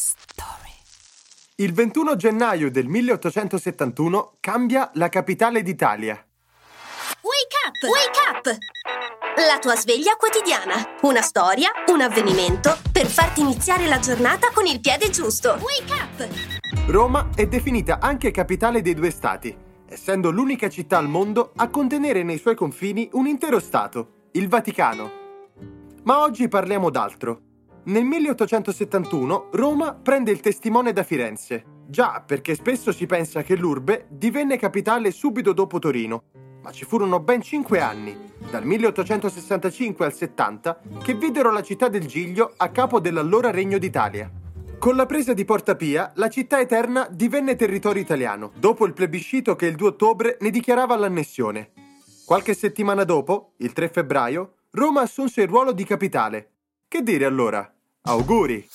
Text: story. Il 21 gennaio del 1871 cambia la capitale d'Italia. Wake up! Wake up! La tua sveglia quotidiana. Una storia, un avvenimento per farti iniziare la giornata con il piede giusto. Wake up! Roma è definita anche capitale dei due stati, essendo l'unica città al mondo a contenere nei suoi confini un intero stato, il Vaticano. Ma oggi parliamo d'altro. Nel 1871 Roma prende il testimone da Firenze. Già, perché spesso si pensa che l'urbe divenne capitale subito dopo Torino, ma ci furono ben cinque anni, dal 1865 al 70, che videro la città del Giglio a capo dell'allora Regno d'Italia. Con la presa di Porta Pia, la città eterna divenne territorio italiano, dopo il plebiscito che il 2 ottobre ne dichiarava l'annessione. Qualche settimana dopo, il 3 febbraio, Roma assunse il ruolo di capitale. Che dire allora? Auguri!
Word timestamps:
story. 0.00 0.72
Il 1.56 1.74
21 1.74 2.16
gennaio 2.16 2.70
del 2.70 2.86
1871 2.86 4.36
cambia 4.40 4.90
la 4.94 5.10
capitale 5.10 5.62
d'Italia. 5.62 6.14
Wake 6.14 7.56
up! 7.66 7.76
Wake 7.82 8.18
up! 8.30 8.58
La 9.46 9.58
tua 9.58 9.76
sveglia 9.76 10.16
quotidiana. 10.16 10.96
Una 11.02 11.20
storia, 11.20 11.70
un 11.88 12.00
avvenimento 12.00 12.78
per 12.90 13.06
farti 13.06 13.42
iniziare 13.42 13.86
la 13.86 13.98
giornata 13.98 14.50
con 14.54 14.64
il 14.64 14.80
piede 14.80 15.10
giusto. 15.10 15.58
Wake 15.60 15.92
up! 15.92 16.88
Roma 16.88 17.28
è 17.34 17.46
definita 17.46 17.98
anche 18.00 18.30
capitale 18.30 18.80
dei 18.80 18.94
due 18.94 19.10
stati, 19.10 19.54
essendo 19.86 20.30
l'unica 20.30 20.70
città 20.70 20.96
al 20.96 21.08
mondo 21.08 21.52
a 21.56 21.68
contenere 21.68 22.22
nei 22.22 22.38
suoi 22.38 22.54
confini 22.54 23.10
un 23.12 23.26
intero 23.26 23.60
stato, 23.60 24.28
il 24.32 24.48
Vaticano. 24.48 25.12
Ma 26.04 26.22
oggi 26.22 26.48
parliamo 26.48 26.88
d'altro. 26.88 27.49
Nel 27.82 28.04
1871 28.04 29.48
Roma 29.52 29.94
prende 29.94 30.30
il 30.30 30.40
testimone 30.40 30.92
da 30.92 31.02
Firenze. 31.02 31.64
Già, 31.86 32.22
perché 32.24 32.54
spesso 32.54 32.92
si 32.92 33.06
pensa 33.06 33.42
che 33.42 33.56
l'urbe 33.56 34.06
divenne 34.10 34.58
capitale 34.58 35.10
subito 35.10 35.54
dopo 35.54 35.78
Torino, 35.78 36.24
ma 36.62 36.72
ci 36.72 36.84
furono 36.84 37.20
ben 37.20 37.40
cinque 37.40 37.80
anni, 37.80 38.14
dal 38.50 38.66
1865 38.66 40.04
al 40.04 40.12
70, 40.12 40.80
che 41.02 41.14
videro 41.14 41.50
la 41.50 41.62
città 41.62 41.88
del 41.88 42.06
Giglio 42.06 42.52
a 42.58 42.68
capo 42.68 43.00
dell'allora 43.00 43.50
Regno 43.50 43.78
d'Italia. 43.78 44.30
Con 44.78 44.94
la 44.94 45.06
presa 45.06 45.32
di 45.32 45.46
Porta 45.46 45.74
Pia, 45.74 46.12
la 46.16 46.28
città 46.28 46.60
eterna 46.60 47.08
divenne 47.10 47.56
territorio 47.56 48.02
italiano, 48.02 48.52
dopo 48.58 48.84
il 48.84 48.92
plebiscito 48.92 49.56
che 49.56 49.66
il 49.66 49.74
2 49.74 49.88
ottobre 49.88 50.36
ne 50.40 50.50
dichiarava 50.50 50.96
l'annessione. 50.96 51.72
Qualche 52.26 52.52
settimana 52.52 53.04
dopo, 53.04 53.54
il 53.56 53.72
3 53.72 53.88
febbraio, 53.88 54.56
Roma 54.72 55.00
assunse 55.00 55.40
il 55.40 55.48
ruolo 55.48 55.72
di 55.72 55.84
capitale. 55.84 56.50
Che 56.90 57.04
dire 57.04 57.24
allora? 57.24 57.72
Auguri! 58.02 58.68